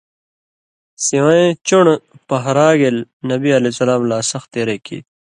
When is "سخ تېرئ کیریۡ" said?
4.29-5.07